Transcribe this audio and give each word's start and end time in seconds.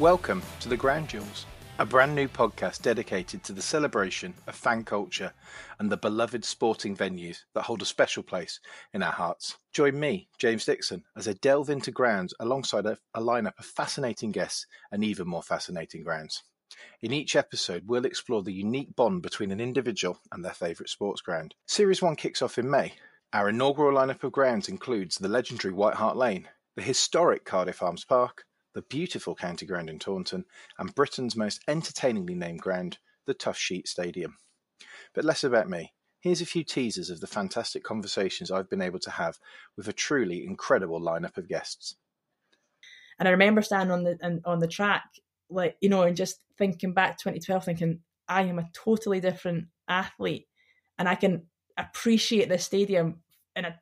Welcome 0.00 0.42
to 0.60 0.70
The 0.70 0.78
Ground 0.78 1.10
Jewels, 1.10 1.44
a 1.78 1.84
brand 1.84 2.14
new 2.14 2.26
podcast 2.26 2.80
dedicated 2.80 3.44
to 3.44 3.52
the 3.52 3.60
celebration 3.60 4.32
of 4.46 4.54
fan 4.54 4.82
culture 4.82 5.34
and 5.78 5.92
the 5.92 5.98
beloved 5.98 6.42
sporting 6.42 6.96
venues 6.96 7.40
that 7.52 7.64
hold 7.64 7.82
a 7.82 7.84
special 7.84 8.22
place 8.22 8.60
in 8.94 9.02
our 9.02 9.12
hearts. 9.12 9.58
Join 9.74 10.00
me, 10.00 10.30
James 10.38 10.64
Dixon, 10.64 11.04
as 11.18 11.28
I 11.28 11.34
delve 11.34 11.68
into 11.68 11.90
grounds 11.90 12.32
alongside 12.40 12.86
a, 12.86 12.96
a 13.12 13.20
lineup 13.20 13.58
of 13.58 13.66
fascinating 13.66 14.32
guests 14.32 14.64
and 14.90 15.04
even 15.04 15.28
more 15.28 15.42
fascinating 15.42 16.02
grounds. 16.02 16.44
In 17.02 17.12
each 17.12 17.36
episode, 17.36 17.82
we'll 17.86 18.06
explore 18.06 18.42
the 18.42 18.54
unique 18.54 18.96
bond 18.96 19.20
between 19.20 19.50
an 19.50 19.60
individual 19.60 20.18
and 20.32 20.42
their 20.42 20.54
favourite 20.54 20.88
sports 20.88 21.20
ground. 21.20 21.54
Series 21.66 22.00
1 22.00 22.16
kicks 22.16 22.40
off 22.40 22.56
in 22.56 22.70
May. 22.70 22.94
Our 23.34 23.50
inaugural 23.50 23.98
lineup 23.98 24.24
of 24.24 24.32
grounds 24.32 24.66
includes 24.66 25.16
the 25.16 25.28
legendary 25.28 25.74
White 25.74 25.96
Hart 25.96 26.16
Lane, 26.16 26.48
the 26.74 26.80
historic 26.80 27.44
Cardiff 27.44 27.82
Arms 27.82 28.06
Park, 28.06 28.46
the 28.74 28.82
beautiful 28.82 29.34
County 29.34 29.66
Ground 29.66 29.90
in 29.90 29.98
Taunton, 29.98 30.44
and 30.78 30.94
Britain's 30.94 31.36
most 31.36 31.62
entertainingly 31.68 32.34
named 32.34 32.60
ground, 32.60 32.98
the 33.26 33.34
Toughsheet 33.34 33.86
Stadium. 33.86 34.36
But 35.14 35.24
less 35.24 35.44
about 35.44 35.68
me. 35.68 35.92
Here's 36.20 36.40
a 36.40 36.46
few 36.46 36.64
teasers 36.64 37.10
of 37.10 37.20
the 37.20 37.26
fantastic 37.26 37.82
conversations 37.82 38.50
I've 38.50 38.68
been 38.68 38.82
able 38.82 38.98
to 39.00 39.10
have 39.10 39.38
with 39.76 39.88
a 39.88 39.92
truly 39.92 40.44
incredible 40.44 41.00
lineup 41.00 41.38
of 41.38 41.48
guests. 41.48 41.96
And 43.18 43.26
I 43.26 43.32
remember 43.32 43.62
standing 43.62 43.92
on 43.92 44.04
the 44.04 44.40
on 44.44 44.58
the 44.60 44.68
track, 44.68 45.04
like 45.48 45.76
you 45.80 45.88
know, 45.88 46.02
and 46.02 46.16
just 46.16 46.40
thinking 46.58 46.92
back 46.92 47.18
2012, 47.18 47.64
thinking 47.64 48.00
I 48.28 48.42
am 48.42 48.58
a 48.58 48.68
totally 48.72 49.20
different 49.20 49.66
athlete, 49.88 50.46
and 50.98 51.08
I 51.08 51.14
can 51.14 51.46
appreciate 51.76 52.48
this 52.48 52.64
stadium 52.64 53.20
in 53.56 53.64
a 53.64 53.78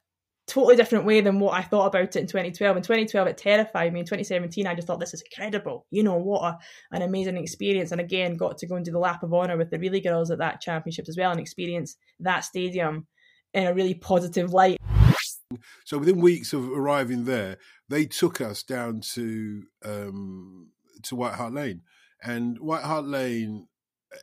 totally 0.49 0.77
different 0.77 1.05
way 1.05 1.21
than 1.21 1.39
what 1.39 1.55
I 1.55 1.63
thought 1.63 1.87
about 1.87 2.17
it 2.17 2.17
in 2.17 2.27
2012. 2.27 2.77
In 2.77 2.83
2012, 2.83 3.29
it 3.29 3.37
terrified 3.37 3.93
me. 3.93 4.01
In 4.01 4.07
2017, 4.07 4.67
I 4.67 4.75
just 4.75 4.87
thought 4.87 4.99
this 4.99 5.15
is 5.15 5.23
incredible. 5.23 5.87
You 5.91 6.03
know, 6.03 6.17
what 6.17 6.43
a, 6.43 6.59
an 6.91 7.03
amazing 7.03 7.37
experience. 7.37 7.93
And 7.93 8.01
again, 8.01 8.37
got 8.37 8.59
to 8.59 8.67
go 8.67 8.77
and 8.77 8.85
do 8.85 8.91
the 8.91 8.99
lap 8.99 9.23
of 9.23 9.33
honour 9.33 9.57
with 9.57 9.71
the 9.71 9.79
relay 9.79 10.01
Girls 10.01 10.31
at 10.31 10.39
that 10.39 10.61
championship 10.61 11.07
as 11.09 11.17
well 11.17 11.31
and 11.31 11.39
experience 11.39 11.97
that 12.21 12.41
stadium 12.41 13.07
in 13.55 13.67
a 13.67 13.75
really 13.75 13.95
positive 13.95 14.53
light. 14.53 14.79
So 15.85 15.99
within 15.99 16.21
weeks 16.21 16.53
of 16.53 16.71
arriving 16.71 17.25
there, 17.25 17.59
they 17.89 18.05
took 18.05 18.41
us 18.41 18.63
down 18.63 19.01
to 19.15 19.63
um, 19.85 20.69
to 21.05 21.17
White 21.17 21.35
Hart 21.35 21.55
Lane, 21.55 21.83
and 22.23 22.59
White 22.59 22.85
Hart 22.85 23.05
Lane. 23.05 23.67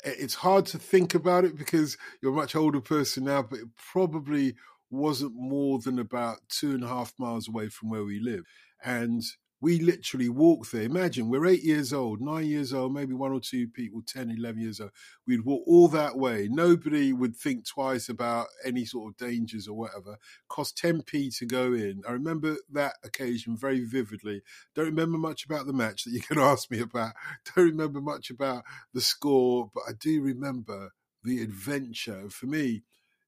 It's 0.04 0.36
hard 0.36 0.66
to 0.68 0.80
think 0.80 1.14
about 1.14 1.46
it 1.46 1.56
because 1.56 1.98
you're 2.22 2.32
a 2.32 2.36
much 2.36 2.56
older 2.56 2.82
person 2.82 3.26
now, 3.26 3.44
but 3.44 3.60
it 3.60 3.68
probably 3.92 4.56
wasn't 4.90 5.34
more 5.36 5.80
than 5.80 6.00
about 6.00 6.38
two 6.50 6.72
and 6.72 6.84
a 6.84 6.88
half 6.88 7.14
miles 7.18 7.48
away 7.48 7.70
from 7.70 7.90
where 7.90 8.04
we 8.04 8.20
live. 8.20 8.44
And 8.84 9.24
we 9.62 9.80
literally 9.80 10.30
walked 10.30 10.72
there. 10.72 10.84
Imagine 10.84 11.30
we're 11.30 11.48
eight 11.48 11.64
years 11.64 11.94
old, 11.94 12.22
nine 12.22 12.46
years 12.46 12.74
old, 12.74 12.94
maybe 12.94 13.14
one 13.14 13.32
or 13.32 13.40
two 13.40 13.68
people, 13.68 14.02
10, 14.06 14.30
11 14.30 14.62
years 14.62 14.80
old. 14.80 14.92
We'd 15.26 15.46
walk 15.46 15.64
all 15.66 15.88
that 15.88 16.18
way. 16.18 16.48
Nobody 16.52 17.14
would 17.14 17.36
think 17.36 17.66
twice 17.66 18.10
about 18.10 18.48
any 18.64 18.86
sort 18.86 19.12
of 19.12 19.18
dangers 19.18 19.68
or 19.68 19.76
whatever. 19.76 20.18
Cost 20.50 20.78
10p 20.78 21.36
to 21.40 21.46
go 21.46 21.74
in. 21.74 22.04
I 22.08 22.12
remember 22.12 22.58
that 22.74 22.96
occasion 23.04 23.58
very 23.58 23.84
vividly. 23.84 24.44
Don't 24.76 24.86
remember 24.86 25.18
much 25.18 25.46
about 25.46 25.66
the 25.66 25.74
match 25.74 26.04
that 26.04 26.12
you 26.12 26.22
can 26.22 26.38
ask 26.40 26.70
me 26.70 26.82
about. 26.82 27.14
Don't 27.56 27.66
remember 27.66 28.02
much 28.02 28.30
about 28.30 28.64
the 28.94 29.02
score, 29.02 29.72
but 29.74 29.84
I 29.88 29.94
do 29.98 30.22
remember 30.22 30.92
the 31.24 31.42
adventure. 31.42 32.30
For 32.30 32.46
me, 32.46 32.84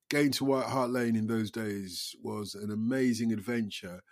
going 0.10 0.32
to 0.32 0.46
White 0.46 0.66
Hart 0.66 0.90
Lane 0.90 1.16
in 1.16 1.28
those 1.28 1.52
days 1.52 2.16
was 2.22 2.56
an 2.56 2.72
amazing 2.72 3.34
adventure. 3.34 4.04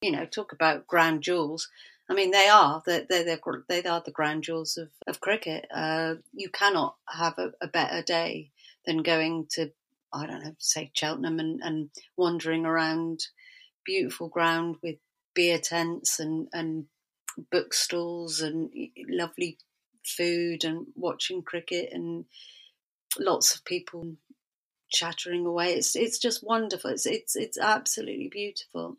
You 0.00 0.12
know, 0.12 0.26
talk 0.26 0.52
about 0.52 0.86
grand 0.86 1.22
jewels. 1.22 1.68
I 2.10 2.14
mean, 2.14 2.32
they 2.32 2.48
are. 2.48 2.82
They're, 2.84 3.06
they're, 3.08 3.24
they're 3.24 4.02
the 4.04 4.10
grand 4.12 4.42
jewels 4.42 4.76
of, 4.76 4.88
of 5.06 5.20
cricket. 5.20 5.66
Uh, 5.74 6.16
you 6.32 6.50
cannot 6.50 6.96
have 7.08 7.38
a, 7.38 7.52
a, 7.62 7.68
better 7.68 8.02
day 8.02 8.50
than 8.84 9.02
going 9.02 9.46
to, 9.52 9.70
I 10.12 10.26
don't 10.26 10.44
know, 10.44 10.54
say 10.58 10.90
Cheltenham 10.92 11.40
and, 11.40 11.60
and 11.62 11.90
wandering 12.16 12.66
around 12.66 13.26
beautiful 13.86 14.28
ground 14.28 14.76
with 14.82 14.96
beer 15.34 15.58
tents 15.58 16.20
and, 16.20 16.48
and 16.52 16.84
bookstalls 17.52 18.42
and 18.42 18.70
lovely 19.08 19.56
food 20.04 20.64
and 20.64 20.86
watching 20.94 21.42
cricket 21.42 21.88
and 21.92 22.26
lots 23.18 23.54
of 23.54 23.64
people 23.64 24.16
chattering 24.94 25.44
away. 25.44 25.74
It's 25.74 25.96
it's 25.96 26.18
just 26.18 26.46
wonderful. 26.46 26.90
It's 26.90 27.06
it's 27.06 27.36
it's 27.36 27.58
absolutely 27.58 28.28
beautiful. 28.28 28.96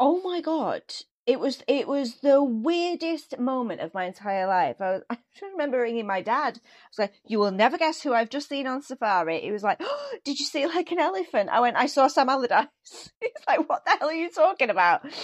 Oh 0.00 0.20
my 0.22 0.40
god. 0.40 0.82
It 1.24 1.38
was 1.38 1.62
it 1.68 1.86
was 1.86 2.16
the 2.16 2.42
weirdest 2.42 3.38
moment 3.38 3.80
of 3.80 3.94
my 3.94 4.06
entire 4.06 4.46
life. 4.48 4.80
I, 4.80 4.90
was, 4.90 5.02
I 5.10 5.18
just 5.32 5.52
remember 5.52 5.80
ringing 5.80 6.06
my 6.06 6.20
dad. 6.20 6.58
I 6.58 6.88
was 6.90 6.98
like, 6.98 7.12
"You 7.26 7.38
will 7.38 7.52
never 7.52 7.78
guess 7.78 8.02
who 8.02 8.12
I've 8.12 8.30
just 8.30 8.48
seen 8.48 8.66
on 8.66 8.82
safari." 8.82 9.40
He 9.40 9.52
was 9.52 9.62
like, 9.62 9.78
oh, 9.80 10.12
"Did 10.24 10.40
you 10.40 10.46
see 10.46 10.66
like 10.66 10.90
an 10.90 10.98
elephant?" 10.98 11.50
I 11.50 11.60
went, 11.60 11.76
"I 11.76 11.86
saw 11.86 12.08
Sam 12.08 12.28
Allardyce." 12.28 12.66
He's 13.20 13.30
like, 13.46 13.68
"What 13.68 13.84
the 13.84 13.96
hell 13.98 14.08
are 14.08 14.14
you 14.14 14.30
talking 14.30 14.70
about?" 14.70 15.02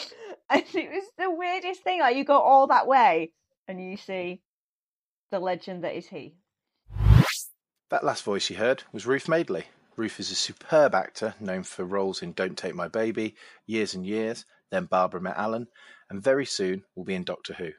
And 0.50 0.64
it 0.72 0.90
was 0.90 1.04
the 1.18 1.30
weirdest 1.30 1.82
thing. 1.82 2.00
Like 2.00 2.16
you 2.16 2.24
go 2.24 2.38
all 2.40 2.68
that 2.68 2.86
way 2.86 3.32
and 3.66 3.78
you 3.78 3.98
see 3.98 4.40
the 5.30 5.38
legend 5.38 5.84
that 5.84 5.94
is 5.94 6.06
he. 6.06 6.36
That 7.90 8.04
last 8.04 8.22
voice 8.22 8.50
you 8.50 8.56
heard 8.56 8.82
was 8.92 9.06
Ruth 9.06 9.28
Madeley. 9.28 9.64
Ruth 9.96 10.20
is 10.20 10.30
a 10.30 10.34
superb 10.34 10.94
actor 10.94 11.34
known 11.40 11.62
for 11.62 11.86
roles 11.86 12.20
in 12.20 12.32
Don't 12.32 12.58
Take 12.58 12.74
My 12.74 12.86
Baby, 12.86 13.34
Years 13.64 13.94
and 13.94 14.04
Years, 14.04 14.44
then 14.70 14.84
Barbara 14.84 15.22
Met 15.22 15.38
Alan, 15.38 15.68
and 16.10 16.22
very 16.22 16.44
soon 16.44 16.84
will 16.94 17.04
be 17.04 17.14
in 17.14 17.24
Doctor 17.24 17.54
Who. 17.54 17.70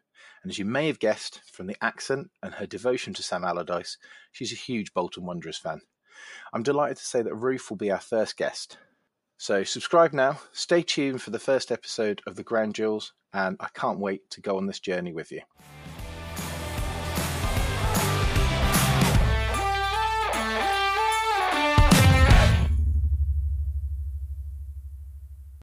And 0.42 0.50
as 0.50 0.58
you 0.58 0.66
may 0.66 0.88
have 0.88 0.97
guessed 0.97 1.42
from 1.53 1.68
the 1.68 1.78
accent 1.80 2.31
and 2.42 2.56
her 2.56 2.66
devotion 2.66 3.14
to 3.14 3.24
Sam 3.24 3.44
Allardyce, 3.44 3.97
she's 4.31 4.52
a 4.52 4.56
huge 4.56 4.96
Bolton 4.96 5.28
Wanderers 5.28 5.59
fan. 5.59 5.81
I'm 6.53 6.64
delighted 6.64 6.97
to 6.97 7.06
say 7.06 7.22
that 7.22 7.36
Ruth 7.36 7.70
will 7.70 7.78
be 7.78 7.91
our 7.91 8.00
first 8.00 8.36
guest. 8.36 8.80
So 9.38 9.64
subscribe 9.64 10.12
now, 10.12 10.40
stay 10.53 10.81
tuned 10.81 11.22
for 11.22 11.30
the 11.30 11.38
first 11.38 11.72
episode 11.72 12.24
of 12.26 12.36
The 12.36 12.44
Ground 12.44 12.74
Jewels, 12.74 13.14
and 13.31 13.58
I 13.59 13.68
can't 13.76 14.00
wait 14.00 14.28
to 14.31 14.41
go 14.41 14.58
on 14.58 14.66
this 14.66 14.80
journey 14.80 15.14
with 15.14 15.31
you. 15.31 15.41